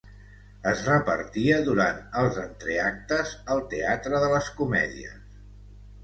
[0.69, 5.21] Es repartia durant els entreactes al Teatre de les Comèdies.